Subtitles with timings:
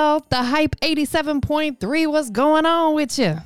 [0.00, 2.10] The hype 87.3.
[2.10, 3.36] What's going on with you?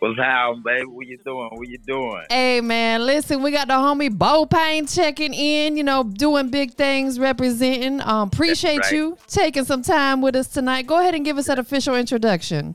[0.00, 0.86] What's happening, baby?
[0.86, 1.50] What you doing?
[1.52, 2.24] What you doing?
[2.30, 6.74] Hey man, listen, we got the homie Bo Payne checking in, you know, doing big
[6.74, 8.00] things, representing.
[8.00, 8.92] Um, appreciate right.
[8.92, 10.88] you taking some time with us tonight.
[10.88, 12.74] Go ahead and give us that official introduction.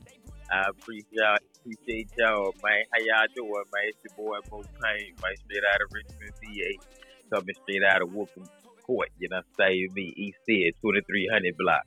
[0.49, 1.37] I appreciate y'all.
[1.59, 2.83] Appreciate y'all, man.
[2.93, 3.83] How y'all doing, man?
[3.89, 5.35] It's your boy Bo Payne, man.
[5.43, 7.35] Straight out of Richmond, VA.
[7.35, 8.47] Coming straight out of Whitcomb
[8.87, 9.09] Court.
[9.19, 11.83] You know, say me, East End, 2300 block.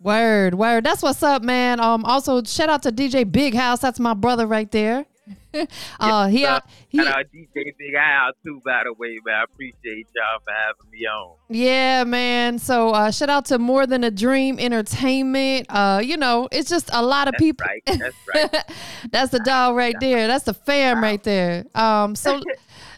[0.00, 0.84] Word, word.
[0.84, 1.80] That's what's up, man.
[1.80, 3.80] Um, also shout out to DJ Big House.
[3.80, 5.06] That's my brother right there.
[6.00, 9.34] uh, he, uh, he, Shout out DJ Big Eye too, by the way, man.
[9.36, 11.36] I appreciate y'all for having me on.
[11.48, 12.58] yeah, man.
[12.58, 15.66] So uh, shout out to More Than a Dream Entertainment.
[15.68, 17.66] Uh, you know, it's just a lot of That's people.
[17.66, 17.82] right.
[17.86, 18.64] That's right.
[19.10, 20.26] That's the dog right there.
[20.26, 21.64] That's the fam right there.
[21.74, 22.40] Um, so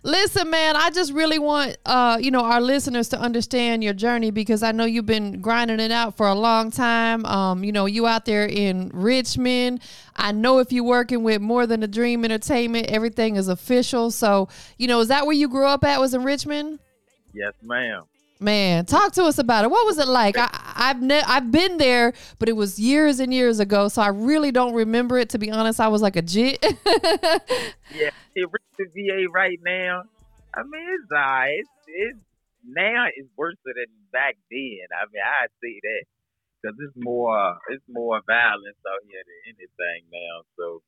[0.09, 4.31] listen, man, I just really want uh, you know, our listeners to understand your journey
[4.31, 7.25] because I know you've been grinding it out for a long time.
[7.27, 9.81] Um, you know, you out there in Richmond.
[10.17, 14.11] I know if you're working with more than a dream entertainment, everything is official.
[14.11, 16.01] So, you know, is that where you grew up at?
[16.01, 16.81] Was in Richmond?
[17.35, 18.05] yes, ma'am.
[18.41, 19.71] Man, talk to us about it.
[19.71, 20.39] What was it like?
[20.39, 24.09] I, I've ne- I've been there, but it was years and years ago, so I
[24.09, 25.31] really don't remember it.
[25.31, 26.65] To be honest, I was like a jit.
[27.91, 30.05] Yeah, it Richmond VA right now.
[30.55, 31.59] I mean, it's alright.
[31.59, 32.19] It's, it's
[32.67, 33.75] now it's worse than
[34.13, 34.87] back then.
[34.93, 36.05] I mean, I see that
[36.63, 40.43] because it's more it's more violence out here than anything now.
[40.57, 40.83] So,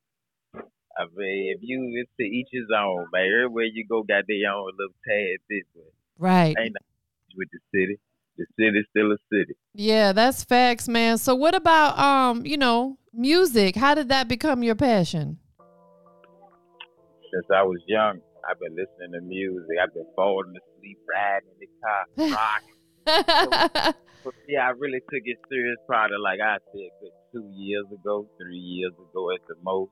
[0.97, 3.25] I mean, if you it's to each his own, man.
[3.25, 5.83] Everywhere you go, got their own little tad but
[6.17, 6.55] right.
[6.59, 7.99] ain't nothing with the city.
[8.37, 9.55] The city's still a city.
[9.73, 11.17] Yeah, that's facts, man.
[11.17, 13.75] So what about um, you know, music?
[13.75, 15.40] How did that become your passion?
[17.31, 19.77] Since I was young, I've been listening to music.
[19.81, 22.03] I've been falling asleep, riding in the car,
[23.07, 23.95] rocking.
[24.23, 28.27] But yeah, I really took it serious probably like I said good two years ago,
[28.37, 29.91] three years ago at the most.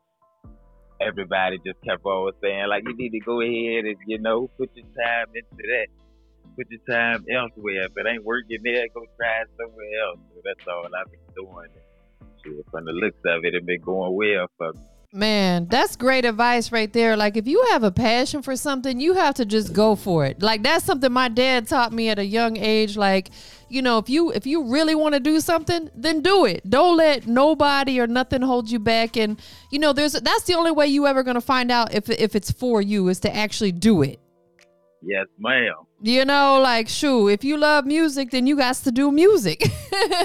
[1.01, 4.69] Everybody just kept on saying like you need to go ahead and, you know, put
[4.75, 5.87] your time into that.
[6.55, 7.87] Put your time elsewhere.
[7.87, 10.19] If it ain't working there, go try it somewhere else.
[10.35, 11.69] So that's all I've been doing.
[12.69, 14.88] From the looks of it, it been going well for me.
[15.11, 17.17] Man, that's great advice right there.
[17.17, 20.39] Like if you have a passion for something, you have to just go for it.
[20.43, 23.31] Like that's something my dad taught me at a young age like,
[23.69, 26.69] you know, if you if you really want to do something, then do it.
[26.69, 30.71] Don't let nobody or nothing hold you back and you know, there's that's the only
[30.71, 34.03] way you ever to find out if if it's for you is to actually do
[34.03, 34.19] it.
[35.01, 35.88] Yes, ma'am.
[36.01, 39.69] You know, like, shoo, if you love music, then you got to do music.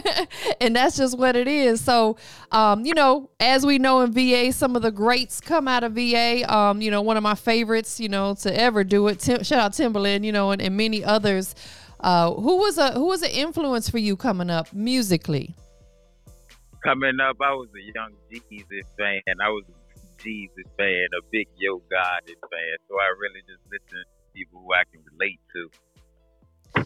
[0.61, 1.81] and that's just what it is.
[1.81, 2.17] So,
[2.53, 5.95] um, you know, as we know in VA, some of the greats come out of
[5.95, 6.45] VA.
[6.53, 9.19] Um, you know, one of my favorites, you know, to ever do it.
[9.19, 11.57] Tim, shout out Timbaland, you know, and, and many others.
[11.99, 15.57] Uh, who was a who was an influence for you coming up musically?
[16.85, 19.35] Coming up, I was a young Jeezy fan.
[19.43, 22.77] I was a Jeezy fan, a big Yo Gotti fan.
[22.89, 26.85] So I really just listen to people who I can relate to.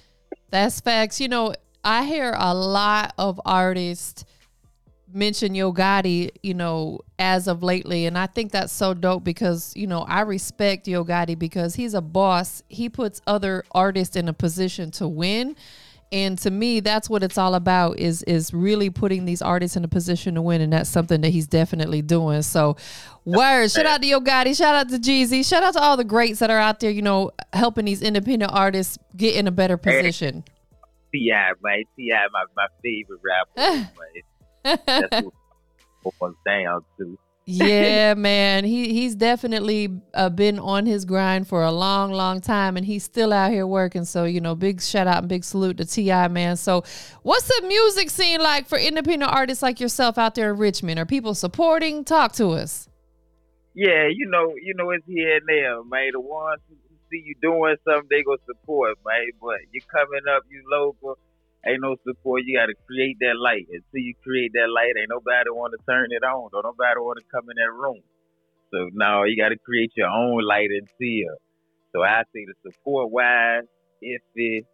[0.50, 1.20] That's facts.
[1.20, 1.54] You know,
[1.84, 4.24] I hear a lot of artists
[5.12, 8.06] mention Yo Gotti, you know, as of lately.
[8.06, 11.94] And I think that's so dope because, you know, I respect Yo Gotti because he's
[11.94, 12.62] a boss.
[12.68, 15.56] He puts other artists in a position to win.
[16.10, 19.84] And to me, that's what it's all about is is really putting these artists in
[19.84, 20.60] a position to win.
[20.60, 22.42] And that's something that he's definitely doing.
[22.42, 22.76] So
[23.24, 23.70] word.
[23.70, 24.56] Shout out to Yo Gotti.
[24.56, 25.46] Shout out to Jeezy.
[25.46, 28.52] Shout out to all the greats that are out there, you know, helping these independent
[28.52, 30.44] artists get in a better position.
[31.12, 31.84] T.I., man.
[31.96, 33.90] T.I., my, my favorite rapper.
[34.64, 35.34] That's what
[36.04, 37.18] it boils down to.
[37.50, 38.62] yeah, man.
[38.64, 43.04] He he's definitely uh, been on his grind for a long, long time, and he's
[43.04, 44.04] still out here working.
[44.04, 46.58] So you know, big shout out and big salute to T.I., man.
[46.58, 46.84] So,
[47.22, 51.00] what's the music scene like for independent artists like yourself out there in Richmond?
[51.00, 52.04] Are people supporting?
[52.04, 52.86] Talk to us.
[53.72, 56.10] Yeah, you know, you know, it's here and there, man.
[56.12, 56.76] The ones who
[57.10, 59.30] see you doing something, they go support, man.
[59.40, 61.16] But you coming up, you local,
[61.66, 62.42] ain't no support.
[62.44, 63.66] You got to create that light.
[63.70, 66.50] Until you create that light, ain't nobody want to turn it on.
[66.52, 68.02] Don't nobody want to come in that room.
[68.70, 71.34] So now you got to create your own light and feel.
[71.94, 73.64] So I say the support wise,
[74.02, 74.64] if it.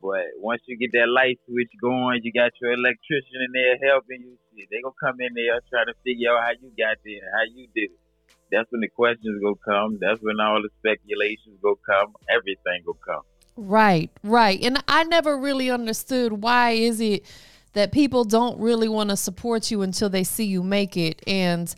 [0.00, 4.22] But once you get that light switch going, you got your electrician in there helping
[4.22, 4.38] you.
[4.54, 7.42] Shit, they gonna come in there try to figure out how you got there, how
[7.50, 8.00] you did it.
[8.52, 9.98] That's when the questions go come.
[10.00, 12.14] That's when all the speculations go come.
[12.30, 13.26] Everything go come.
[13.60, 14.62] Right, right.
[14.62, 17.24] And I never really understood why is it
[17.72, 21.20] that people don't really want to support you until they see you make it.
[21.26, 21.74] And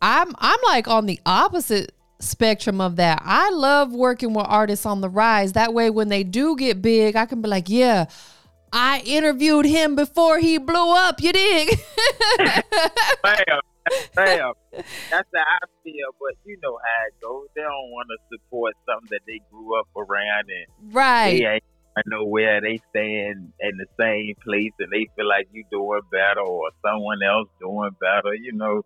[0.00, 3.20] I'm I'm like on the opposite spectrum of that.
[3.22, 5.52] I love working with artists on the rise.
[5.52, 8.06] That way when they do get big, I can be like, yeah,
[8.72, 11.20] I interviewed him before he blew up.
[11.20, 11.78] You dig?
[13.22, 13.60] Bam,
[14.16, 14.52] bam.
[14.72, 16.10] That's how I feel.
[16.18, 17.48] But you know how it goes.
[17.54, 21.38] They don't want to support something that they grew up around and right.
[21.38, 21.64] they ain't
[22.06, 22.60] nowhere.
[22.60, 27.22] They stand in the same place and they feel like you doing better or someone
[27.22, 28.34] else doing better.
[28.34, 28.82] You know,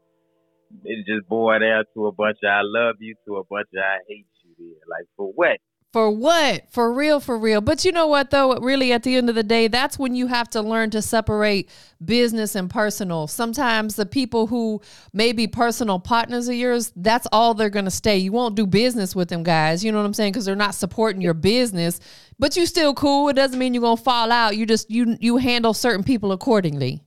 [0.84, 3.82] it just boiled down to a bunch of I love you to a bunch of
[3.82, 4.54] I hate you.
[4.58, 5.58] There, like for what?
[5.92, 6.70] For what?
[6.70, 7.62] For real, for real.
[7.62, 8.54] But you know what, though?
[8.58, 11.70] Really, at the end of the day, that's when you have to learn to separate
[12.04, 13.26] business and personal.
[13.26, 14.82] Sometimes the people who
[15.14, 18.18] may be personal partners of yours, that's all they're going to stay.
[18.18, 19.82] You won't do business with them guys.
[19.82, 20.32] You know what I'm saying?
[20.32, 21.98] Because they're not supporting your business.
[22.38, 23.30] But you still cool.
[23.30, 24.56] It doesn't mean you're going to fall out.
[24.56, 27.00] You just, you, you handle certain people accordingly.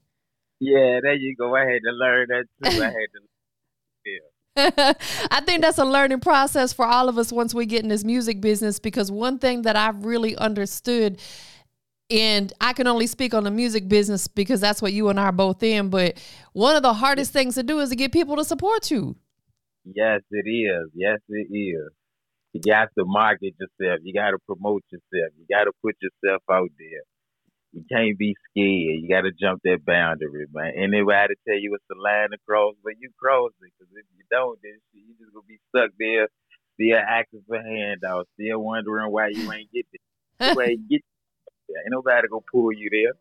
[0.58, 1.54] Yeah, there you go.
[1.54, 2.82] I had to learn that too.
[2.82, 3.20] I had to.
[4.06, 4.29] Yeah.
[4.56, 8.04] I think that's a learning process for all of us once we get in this
[8.04, 11.20] music business because one thing that I've really understood
[12.10, 15.24] and I can only speak on the music business because that's what you and I
[15.24, 16.18] are both in, but
[16.52, 19.14] one of the hardest things to do is to get people to support you.
[19.84, 20.90] Yes, it is.
[20.94, 21.88] Yes, it is.
[22.52, 24.00] You got to market yourself.
[24.02, 25.32] You got to promote yourself.
[25.38, 27.02] You got to put yourself out there.
[27.72, 28.98] You can't be scared.
[29.02, 30.72] You got to jump that boundary, man.
[30.76, 33.70] Anybody tell you it's a line to cross, but you cross it.
[33.78, 36.26] Because if you don't, then you just gonna be stuck there,
[36.74, 40.50] still asking for handouts, still wondering why you ain't get there.
[40.50, 41.02] ain't get
[41.68, 41.78] there.
[41.78, 43.12] Ain't nobody gonna pull you there.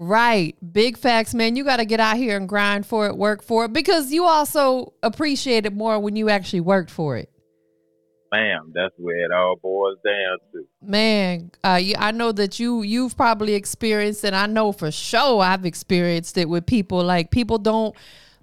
[0.00, 0.54] Right.
[0.72, 1.56] Big facts, man.
[1.56, 4.26] You got to get out here and grind for it, work for it, because you
[4.26, 7.28] also appreciate it more when you actually worked for it.
[8.30, 10.66] Bam, that's where it all boils down to.
[10.82, 15.64] Man, uh, I know that you you've probably experienced, and I know for sure I've
[15.64, 17.02] experienced it with people.
[17.02, 17.94] Like people don't,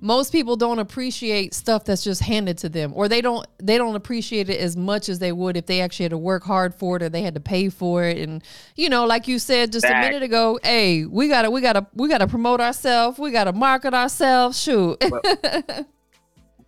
[0.02, 3.96] most people don't appreciate stuff that's just handed to them, or they don't they don't
[3.96, 6.98] appreciate it as much as they would if they actually had to work hard for
[6.98, 8.18] it or they had to pay for it.
[8.18, 8.44] And
[8.76, 12.10] you know, like you said just a minute ago, hey, we gotta we gotta we
[12.10, 14.60] gotta promote ourselves, we gotta market ourselves.
[14.60, 15.04] Shoot.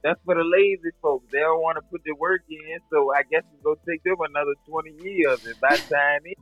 [0.04, 1.26] that's for the lazy folks.
[1.32, 4.18] They don't want to put the work in, so I guess it's gonna take them
[4.20, 5.46] another twenty years.
[5.46, 6.38] And by the time it,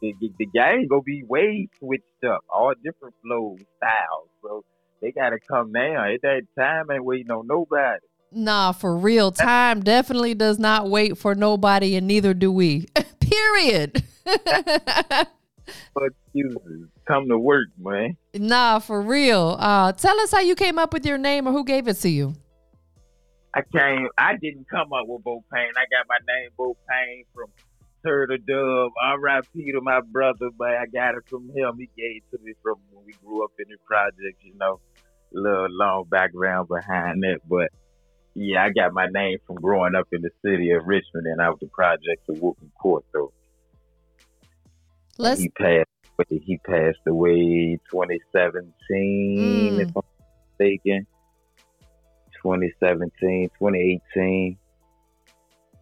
[0.00, 4.28] the, the game gonna be way switched up, all different flows, styles.
[4.42, 4.64] So
[5.00, 6.12] they gotta come now.
[6.12, 8.00] At that time ain't waiting on nobody.
[8.34, 9.30] Nah, for real.
[9.30, 12.86] Time definitely does not wait for nobody, and neither do we.
[13.20, 14.02] Period.
[14.24, 16.04] but
[16.34, 16.88] excuses.
[17.06, 18.16] Come to work, man.
[18.34, 19.56] Nah, for real.
[19.58, 22.08] Uh, tell us how you came up with your name or who gave it to
[22.08, 22.34] you.
[23.54, 24.08] I came.
[24.16, 25.72] I didn't come up with Bo Payne.
[25.76, 27.48] I got my name Bo Payne from
[28.04, 28.92] Turtle Dove.
[29.02, 29.72] I R.I.P.
[29.72, 31.76] to my brother, but I got it from him.
[31.78, 34.42] He gave it to me from when we grew up in the project.
[34.42, 34.80] You know,
[35.36, 37.68] a little long background behind it, but
[38.34, 41.60] yeah, I got my name from growing up in the city of Richmond and out
[41.60, 43.04] the projects of Whitcomb Court.
[43.12, 43.32] Though
[45.18, 45.40] Let's...
[45.40, 45.88] he passed.
[46.28, 49.80] He passed away 2017, mm.
[49.80, 50.02] if I'm
[50.58, 51.06] mistaken.
[52.42, 54.58] 2017, 2018.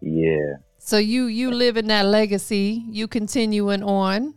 [0.03, 0.57] Yeah.
[0.79, 2.85] So you you live in that legacy.
[2.91, 4.35] You continuing on.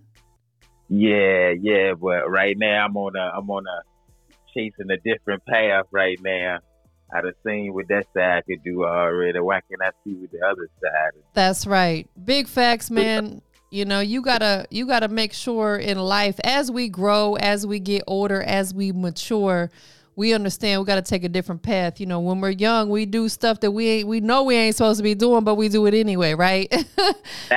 [0.89, 3.81] Yeah, yeah, but right now I'm on a I'm on a
[4.53, 6.59] chasing a different path right now.
[7.11, 9.39] I have seen what that side could do already.
[9.39, 11.11] Why can't I see what the other side?
[11.15, 11.23] Is?
[11.33, 12.09] That's right.
[12.23, 13.41] Big facts, man.
[13.71, 17.79] you know, you gotta you gotta make sure in life as we grow, as we
[17.79, 19.71] get older, as we mature,
[20.15, 21.99] we understand we got to take a different path.
[21.99, 24.75] You know, when we're young, we do stuff that we ain't, we know we ain't
[24.75, 26.69] supposed to be doing, but we do it anyway, right?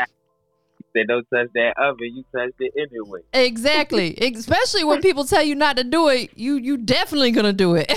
[0.95, 3.21] they don't touch that oven, you touch it anyway.
[3.33, 4.17] Exactly.
[4.17, 7.93] Especially when people tell you not to do it, you you definitely gonna do it.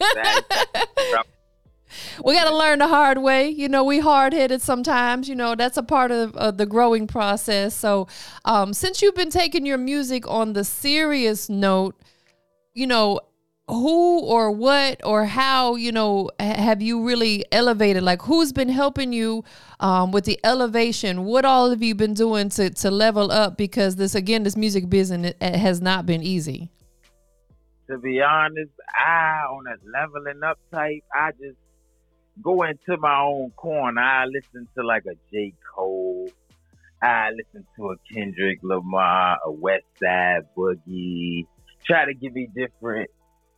[2.24, 3.48] we got to learn the hard way.
[3.48, 5.28] You know, we hard headed sometimes.
[5.28, 7.74] You know, that's a part of, of the growing process.
[7.74, 8.08] So,
[8.44, 11.96] um, since you've been taking your music on the serious note,
[12.74, 13.20] you know,
[13.68, 18.02] who or what or how you know have you really elevated?
[18.02, 19.44] Like who's been helping you
[19.80, 21.24] um, with the elevation?
[21.24, 23.56] What all have you been doing to, to level up?
[23.56, 26.70] Because this again this music business has not been easy.
[27.88, 31.56] To be honest i on a leveling up type i just
[32.42, 34.00] go into my own corner.
[34.00, 35.54] I listen to like a j.
[35.74, 36.30] Cole.
[37.02, 41.46] I listen to a kendrick lamar a west side boogie.
[41.86, 43.10] Try to give me different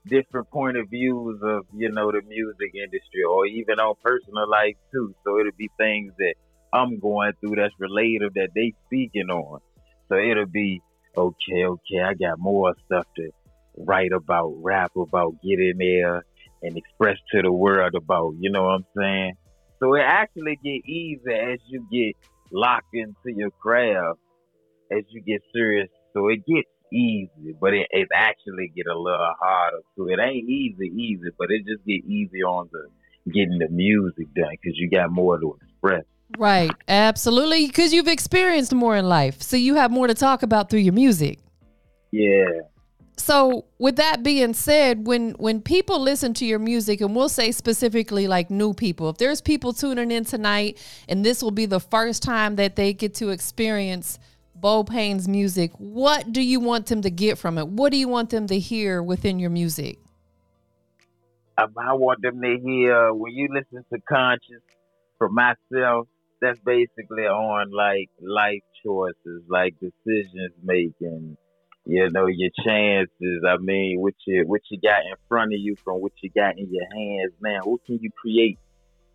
[0.07, 4.77] different point of views of you know the music industry or even on personal life
[4.93, 5.15] too.
[5.25, 6.35] So it'll be things that
[6.73, 9.61] I'm going through that's related that they speaking on.
[10.09, 10.81] So it'll be
[11.17, 12.01] okay, okay.
[12.05, 13.31] I got more stuff to
[13.77, 16.25] write about, rap about, get in there
[16.63, 18.35] and express to the world about.
[18.39, 19.35] You know what I'm saying?
[19.79, 22.17] So it actually get easier as you get
[22.53, 24.19] locked into your craft,
[24.91, 25.89] as you get serious.
[26.13, 30.09] So it gets easy, but it, it actually get a little harder too.
[30.09, 32.87] It ain't easy, easy, but it just get easy on the
[33.33, 36.05] getting the music done because you got more to express.
[36.39, 40.71] Right, absolutely, because you've experienced more in life, so you have more to talk about
[40.71, 41.39] through your music.
[42.13, 42.61] Yeah.
[43.17, 47.53] So, with that being said, when when people listen to your music, and we'll say
[47.53, 50.79] specifically like new people, if there's people tuning in tonight,
[51.09, 54.19] and this will be the first time that they get to experience
[54.61, 57.69] Bo Payne's music, what do you want them to get from it?
[57.69, 59.99] What do you want them to hear within your music?
[61.57, 64.63] Um, I want them to hear when you listen to Conscious
[65.19, 66.09] for myself,
[66.41, 71.37] that's basically on like life choices, like decisions making,
[71.85, 73.45] you know, your chances.
[73.47, 76.59] I mean, what you what you got in front of you from what you got
[76.59, 77.61] in your hands, man.
[77.65, 78.59] What can you create?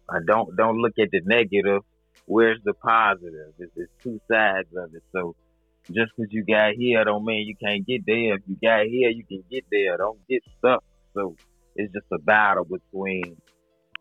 [0.08, 1.82] Uh, don't don't look at the negative.
[2.26, 3.54] Where's the positive?
[3.60, 5.04] It's, it's two sides of it.
[5.12, 5.36] So
[5.92, 8.36] just because you got here don't mean you can't get there.
[8.36, 9.98] If you got here, you can get there.
[9.98, 10.84] Don't get stuck.
[11.14, 11.36] So
[11.76, 13.38] it's just a battle between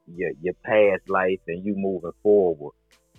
[0.06, 2.72] your your past life and you moving forward.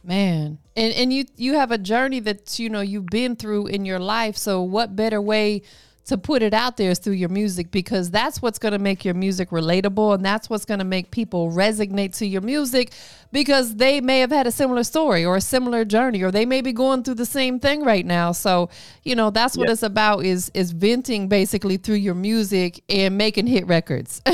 [0.03, 3.85] Man, and and you you have a journey that you know you've been through in
[3.85, 4.37] your life.
[4.37, 5.63] So what better way
[6.05, 9.03] to put it out there is through your music because that's what's going to make
[9.03, 12.91] your music relatable and that's what's going to make people resonate to your music
[13.31, 16.61] because they may have had a similar story or a similar journey or they may
[16.61, 18.31] be going through the same thing right now.
[18.31, 18.69] So
[19.03, 23.47] you know that's what it's about is is venting basically through your music and making
[23.47, 24.21] hit records.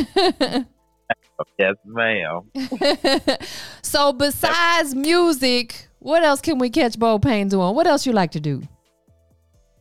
[1.58, 2.52] Yes ma'am.
[3.82, 7.76] So besides music what else can we catch Bo Payne doing?
[7.76, 8.62] What else you like to do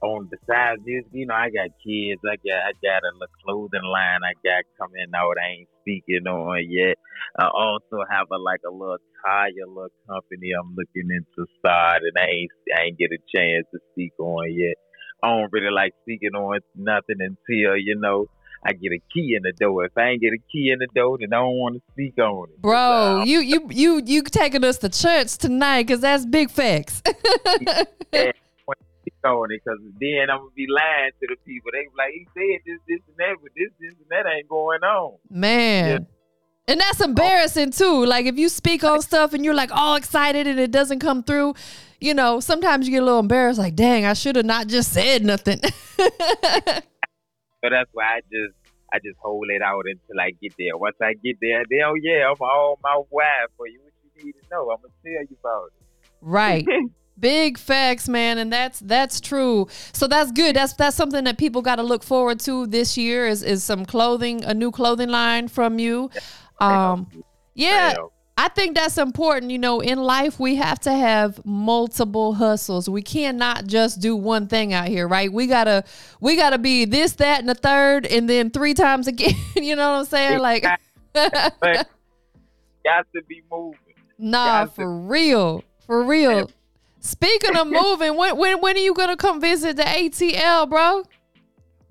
[0.03, 2.21] on besides this, you know, I got kids.
[2.25, 5.37] I got I got a little clothing line I got coming out.
[5.39, 6.97] I ain't speaking on yet.
[7.39, 12.17] I also have a like a little tire little company I'm looking into start, and
[12.19, 14.77] I ain't I ain't get a chance to speak on yet.
[15.23, 18.27] I don't really like speaking on nothing until you know
[18.65, 19.85] I get a key in the door.
[19.85, 22.19] If I ain't get a key in the door, then I don't want to speak
[22.19, 22.63] on it.
[22.63, 27.03] Bro, uh, you you you you taking us to church tonight because that's big facts.
[28.13, 28.33] yeah
[29.25, 31.71] on it because then I'm gonna be lying to the people.
[31.73, 34.83] They like, he said this, this, and that, but this, this, and that ain't going
[34.83, 35.19] on.
[35.29, 35.91] Man.
[35.91, 35.99] Yeah.
[36.69, 38.07] And that's embarrassing too.
[38.07, 41.25] Like if you speak on stuff and you're like all excited and it doesn't come
[41.25, 41.55] through,
[42.01, 44.93] you know, sometimes you get a little embarrassed, like, dang, I should have not just
[44.93, 45.61] said nothing.
[45.97, 46.07] so
[47.63, 48.55] that's why I just
[48.93, 50.77] I just hold it out until I get there.
[50.77, 53.81] Once I get there, then oh yeah, I'm all my wife for you.
[53.83, 56.09] What you need to know, I'm gonna tell you about it.
[56.21, 56.67] Right.
[57.21, 59.69] Big facts, man, and that's that's true.
[59.93, 60.57] So that's good.
[60.57, 63.27] That's that's something that people got to look forward to this year.
[63.27, 66.11] Is is some clothing, a new clothing line from you?
[66.61, 67.07] Um,
[67.55, 67.95] yeah,
[68.41, 69.53] I think that's important.
[69.53, 72.89] You know, in life we have to have multiple hustles.
[72.89, 75.31] We cannot just do one thing out here, right?
[75.31, 75.85] We gotta
[76.21, 79.35] we gotta be this, that, and the third, and then three times again.
[79.57, 80.39] you know what I'm saying?
[80.39, 80.63] Like,
[81.15, 83.79] got to be moving.
[84.19, 86.51] Nah, for real, for real.
[87.01, 91.03] Speaking of moving, when when when are you gonna come visit the ATL, bro?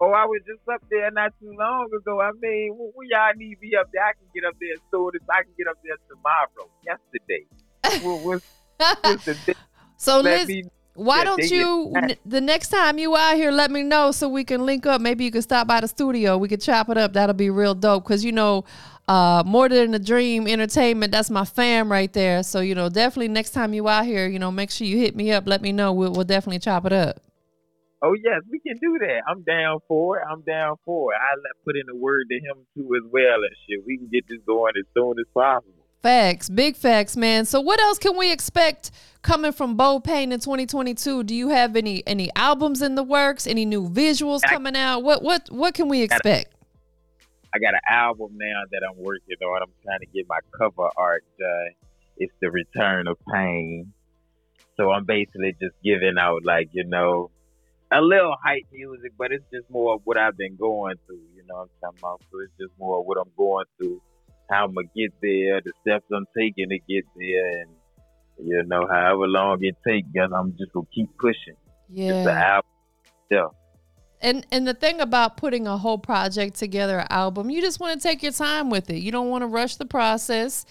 [0.01, 2.22] Oh, I was just up there not too long ago.
[2.22, 4.04] I mean, we y'all need to be up there.
[4.04, 6.70] I can get up there as soon as I can get up there tomorrow.
[6.86, 7.46] Yesterday.
[8.24, 8.46] what's,
[9.01, 9.56] what's the
[9.98, 10.63] so Liz, me,
[11.00, 11.94] why yeah, don't you
[12.25, 15.00] the next time you out here let me know so we can link up.
[15.00, 16.38] Maybe you can stop by the studio.
[16.38, 17.13] We could chop it up.
[17.13, 18.03] That'll be real dope.
[18.03, 18.65] Because you know
[19.08, 22.44] uh, more than a dream entertainment that's my fam right there.
[22.44, 25.15] So you know definitely next time you out here you know make sure you hit
[25.15, 25.48] me up.
[25.48, 25.94] Let me know.
[25.94, 27.22] We'll, we'll definitely chop it up.
[28.03, 29.22] Oh yes we can do that.
[29.25, 30.24] I'm down for it.
[30.29, 31.18] I'm down for it.
[31.18, 33.86] I put in a word to him too as well and shit.
[33.88, 37.79] We can get this going as soon as possible facts big facts man so what
[37.79, 38.91] else can we expect
[39.22, 43.48] coming from Bo Payne in 2022 do you have any any albums in the works
[43.48, 46.53] any new visuals coming out what what what can we expect
[47.53, 49.62] I got an album now that I'm working on.
[49.63, 51.72] I'm trying to get my cover art done.
[52.18, 53.94] It's the Return of Pain.
[54.77, 57.32] So I'm basically just giving out like, you know,
[57.91, 61.44] a little hype music, but it's just more of what I've been going through, you
[61.48, 62.22] know what I'm talking about?
[62.32, 64.01] So it's just more of what I'm going through,
[64.50, 67.70] how I'm gonna get there, the steps I'm taking to get there and
[68.41, 71.56] you know, however long it takes, I'm just gonna keep pushing.
[71.89, 72.62] Yeah.
[73.29, 73.48] Yeah.
[74.22, 78.08] And and the thing about putting a whole project together, album, you just want to
[78.08, 78.98] take your time with it.
[78.98, 80.65] You don't want to rush the process.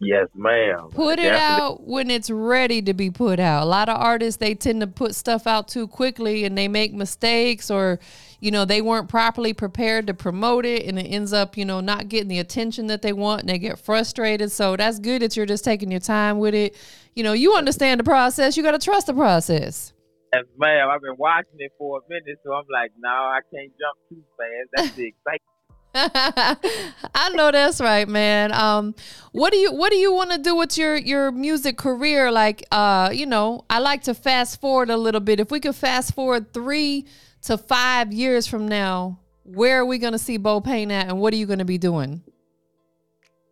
[0.00, 0.90] Yes, ma'am.
[0.90, 1.64] Put it Definitely.
[1.64, 3.64] out when it's ready to be put out.
[3.64, 6.92] A lot of artists they tend to put stuff out too quickly and they make
[6.94, 7.98] mistakes or
[8.40, 11.80] you know, they weren't properly prepared to promote it and it ends up, you know,
[11.80, 14.52] not getting the attention that they want and they get frustrated.
[14.52, 16.76] So that's good that you're just taking your time with it.
[17.14, 18.56] You know, you understand the process.
[18.56, 19.92] You got to trust the process.
[20.32, 20.88] Yes, ma'am.
[20.88, 24.22] I've been watching it for a minute, so I'm like, no, I can't jump too
[24.36, 24.68] fast.
[24.76, 25.57] That's the excitement.
[25.94, 28.52] I know that's right, man.
[28.52, 28.94] Um,
[29.32, 32.30] what do you what do you want to do with your your music career?
[32.30, 35.40] Like, uh, you know, I like to fast forward a little bit.
[35.40, 37.06] If we could fast forward three
[37.42, 41.20] to five years from now, where are we going to see Bo Payne at, and
[41.20, 42.22] what are you going to be doing?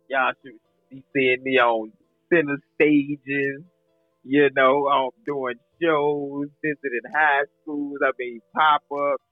[0.09, 0.53] Y'all should
[0.89, 1.91] be seeing me on
[2.31, 3.63] center stages.
[4.23, 7.97] You know, I'm doing shows, visiting high schools.
[8.03, 9.23] I mean, pop ups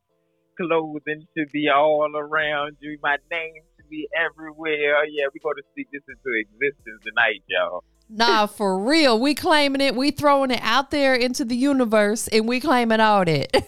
[0.58, 2.98] clothing should be all around you.
[3.02, 5.06] My name should be everywhere.
[5.06, 7.84] Yeah, we're going to speak this into existence tonight, y'all.
[8.10, 9.20] Nah, for real.
[9.20, 9.96] We claiming it.
[9.96, 13.66] We throwing it out there into the universe and we claiming all that.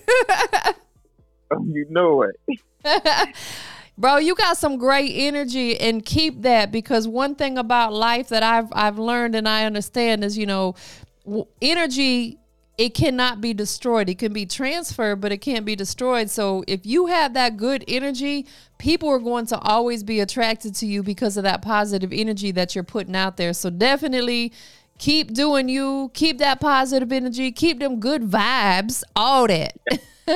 [1.51, 2.59] oh, you know it.
[3.99, 8.43] Bro, you got some great energy and keep that because one thing about life that
[8.43, 10.75] I've I've learned and I understand is, you know,
[11.61, 12.37] energy
[12.77, 14.07] it cannot be destroyed.
[14.07, 16.29] It can be transferred, but it can't be destroyed.
[16.29, 18.45] So if you have that good energy,
[18.77, 22.75] people are going to always be attracted to you because of that positive energy that
[22.75, 23.53] you're putting out there.
[23.53, 24.53] So definitely
[24.99, 29.75] keep doing you, keep that positive energy, keep them good vibes, all that.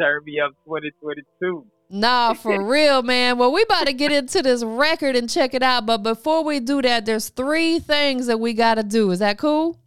[0.00, 1.66] Turn me up 2022.
[1.92, 3.38] Nah, for real, man.
[3.38, 5.86] Well, we about to get into this record and check it out.
[5.86, 9.10] But before we do that, there's three things that we got to do.
[9.10, 9.78] Is that cool?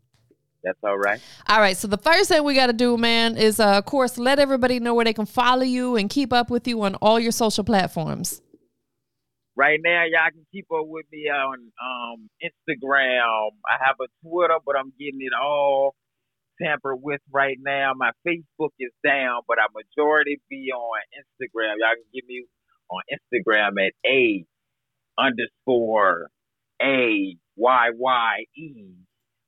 [0.64, 1.20] That's all right.
[1.48, 1.76] All right.
[1.76, 4.80] So the first thing we got to do, man, is uh, of course let everybody
[4.80, 7.64] know where they can follow you and keep up with you on all your social
[7.64, 8.42] platforms.
[9.56, 13.50] Right now, y'all can keep up with me on um, Instagram.
[13.66, 15.96] I have a Twitter, but I'm getting it all
[16.62, 17.94] tampered with right now.
[17.96, 21.76] My Facebook is down, but I majority be on Instagram.
[21.80, 22.46] Y'all can get me
[22.90, 24.46] on Instagram at a
[25.20, 26.30] underscore
[26.82, 28.86] a y y e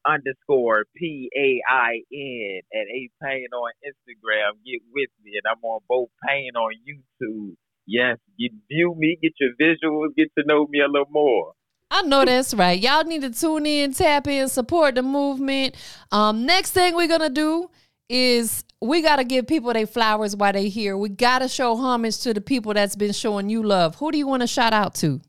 [0.08, 4.54] underscore p a i n and a Payne on Instagram.
[4.66, 7.56] Get with me, and I'm on Bo Payne on YouTube.
[7.88, 11.54] Yes, you view me, get your visuals, get to know me a little more.
[11.90, 12.80] I know that's right.
[12.80, 15.76] Y'all need to tune in, tap in, support the movement.
[16.12, 17.70] Um, next thing we're gonna do
[18.10, 20.98] is we gotta give people their flowers while they here.
[20.98, 23.96] We gotta show homage to the people that's been showing you love.
[23.96, 25.22] Who do you want to shout out to?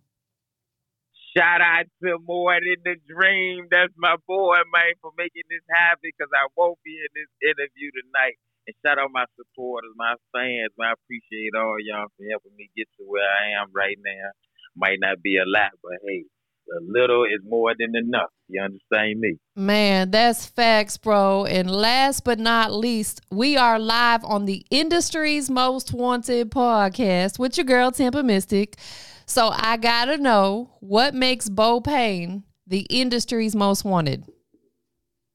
[1.37, 3.69] Shout out to More Than the Dream.
[3.71, 7.95] That's my boy, man, for making this happen because I won't be in this interview
[7.95, 8.35] tonight.
[8.67, 10.91] And shout out my supporters, my fans, man.
[10.91, 14.35] I appreciate all y'all for helping me get to where I am right now.
[14.75, 16.27] Might not be a lot, but hey,
[16.77, 18.31] a little is more than enough.
[18.49, 19.37] You understand me?
[19.57, 21.45] Man, that's facts, bro.
[21.45, 27.57] And last but not least, we are live on the industry's most wanted podcast with
[27.57, 28.77] your girl, Tampa Mystic.
[29.27, 34.25] So I got to know what makes Bo Payne the industry's most wanted?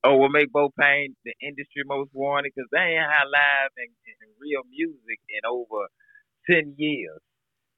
[0.04, 2.52] Oh, what make Bo Payne the industry most wanted?
[2.56, 3.90] Because they ain't had live and,
[4.22, 5.88] and real music in over
[6.50, 7.20] 10 years.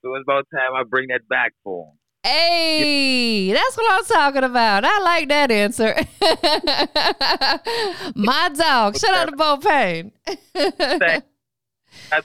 [0.02, 1.98] So it's about time I bring that back for them.
[2.25, 4.83] Hey, that's what I'm talking about.
[4.83, 5.93] I like that answer.
[8.15, 8.97] My dog.
[8.97, 10.11] Shout out to Bo Payne.
[10.55, 10.55] That's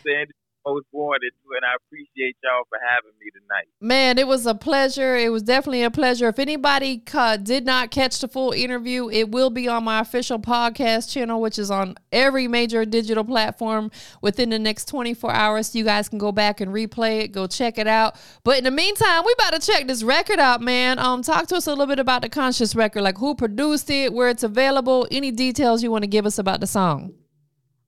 [0.02, 0.26] the
[0.64, 3.68] most wanted to, and I appreciate y'all for having me tonight.
[3.81, 5.16] Man, it was a pleasure.
[5.16, 6.29] It was definitely a pleasure.
[6.29, 10.38] If anybody uh, did not catch the full interview, it will be on my official
[10.38, 15.68] podcast channel, which is on every major digital platform within the next 24 hours.
[15.68, 18.16] So you guys can go back and replay it, go check it out.
[18.44, 20.99] But in the meantime, we about to check this record out, man.
[20.99, 24.12] Um, talk to us a little bit about the Conscious record, like who produced it,
[24.12, 27.12] where it's available, any details you want to give us about the song.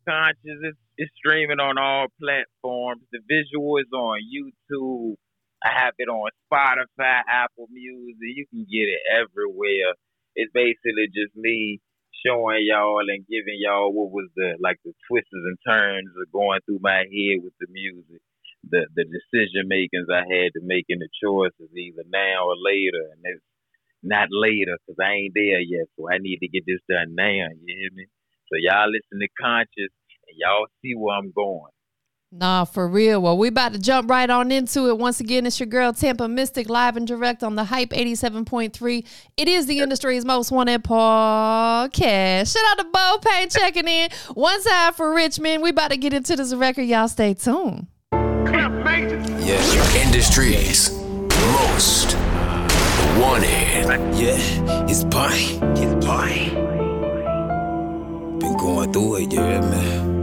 [0.07, 3.03] Conscious is it's streaming on all platforms.
[3.13, 5.17] The visual is on YouTube.
[5.65, 8.19] I have it on Spotify, Apple Music.
[8.21, 9.95] You can get it everywhere.
[10.35, 11.81] It's basically just me
[12.27, 16.61] showing y'all and giving y'all what was the like the twists and turns of going
[16.67, 18.21] through my head with the music.
[18.71, 23.03] The the decision makings I had to make in the choices either now or later,
[23.15, 23.47] and it's
[24.03, 25.87] not later because I ain't there yet.
[25.97, 27.51] So I need to get this done now.
[27.55, 28.07] You hear me?
[28.51, 29.95] So y'all listen to Conscious
[30.37, 31.71] y'all see where I'm going.
[32.35, 33.21] Nah, for real.
[33.21, 34.97] Well, we about to jump right on into it.
[34.97, 39.07] Once again, it's your girl Tampa Mystic live and direct on the Hype 87.3.
[39.37, 42.55] It is the industry's most wanted podcast.
[42.55, 44.09] Shout out to Bo Payne checking in.
[44.33, 45.63] One time for Richmond.
[45.63, 46.85] We about to get into this record.
[46.85, 47.89] Y'all stay tuned.
[48.13, 50.91] Yeah, industry's
[51.53, 52.17] most
[53.19, 53.85] wanted.
[54.19, 55.59] Yeah, it's pie.
[55.77, 56.49] It's pie.
[58.39, 60.22] Been going through it, yeah, man.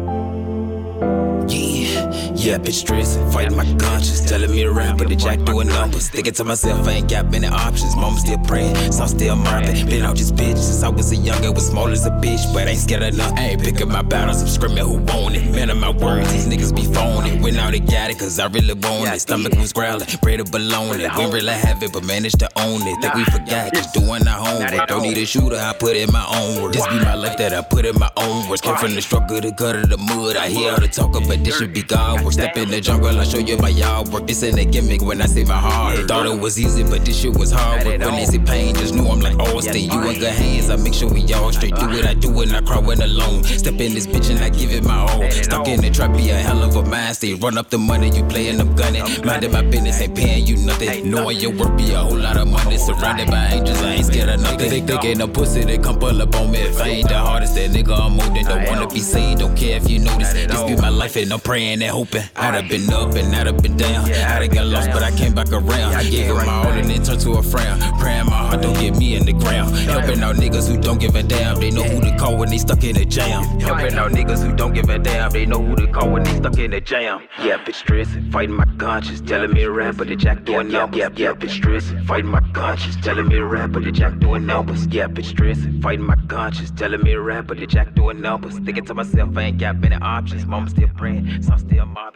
[2.39, 6.07] Yeah, bitch stressing, fighting my conscience, telling me to rap, but the jack doing numbers.
[6.07, 7.97] Thinking to myself, I ain't got many options.
[7.97, 9.85] Mama still praying, so I'm still mopping.
[9.85, 12.65] Been out this bitch since I was a young, was small as a bitch, but
[12.69, 13.37] ain't scared of nothing.
[13.37, 15.51] I ain't picking my battles, I'm screaming who want it.
[15.53, 17.41] Man of my words, these niggas be phoning.
[17.41, 19.19] Went out and got it, cause I really want it.
[19.19, 21.17] Stomach was growling, bread of baloney.
[21.17, 23.01] We really have it, but managed to own it.
[23.01, 24.87] Think we forgot, just doing our homework.
[24.87, 26.77] Don't need a shooter, I put in my own words.
[26.77, 28.61] This be my life that I put in my own words.
[28.61, 30.37] Came from the struggle, the gutter, the mud.
[30.37, 32.33] I hear all the talk, but this should be God work.
[32.33, 34.27] Step in the jungle, I'll show you my yard work.
[34.27, 36.07] This ain't a gimmick when I say my heart.
[36.07, 37.99] Thought it was easy, but this shit was hard work.
[37.99, 40.69] When they say pain, just knew I'm like, oh, stay you in good hands.
[40.69, 41.75] I make sure we all straight.
[41.75, 43.43] Do what I do and I cry when alone.
[43.43, 45.29] Step in this bitch and I give it my all.
[45.31, 47.09] Stuck in the trap, be a hell of a mind.
[47.41, 49.03] Run up the money, you playin' them gunning.
[49.25, 51.09] Minding my business, ain't paying you nothing.
[51.09, 52.77] Knowing your work be a whole lot of money.
[52.77, 54.69] Surrounded by angels, I ain't scared of nothing.
[54.69, 56.59] They thinking a pussy, they come pull up on me.
[56.59, 58.45] If I ain't the hardest, that nigga I'm moving.
[58.45, 60.33] Don't wanna be seen, don't care if you notice.
[60.33, 62.18] This be my life and I'm praying and hoping.
[62.35, 64.05] I'd have been up and I'd have been down.
[64.05, 65.95] I'd have got lost, but I came back around.
[65.95, 67.79] I gave it my all and it turned to a frown.
[67.99, 69.75] Praying my heart don't get me in the ground.
[69.75, 71.59] Helping out niggas who don't give a damn.
[71.59, 73.43] They know who to call when they stuck in a jam.
[73.59, 75.31] Helping out niggas who don't give a damn.
[75.31, 77.27] They know who to call when they stuck in a jam.
[77.41, 80.99] Yeah, bitch stressing, fighting my conscience, telling me rap, but the jack doing numbers.
[80.99, 84.85] Yeah, yeah, bitch stressing, fighting my conscience, telling me rap, but the jack doing numbers.
[84.87, 88.57] Yeah, bitch stressing, fighting my conscience, telling me rap, but the jack doing numbers.
[88.59, 90.45] Thinking to myself, I ain't got many options.
[90.45, 92.08] Mama still praying, so I'm still mobbing.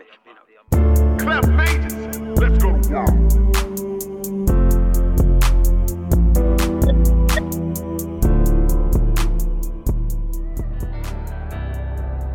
[1.23, 2.57] Clef Majors, let's
[2.89, 3.42] go.